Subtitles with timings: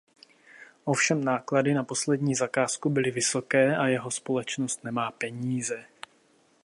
[0.83, 5.85] Ovšem náklady na poslední zakázku byly vysoké a jeho společnost nemá peníze.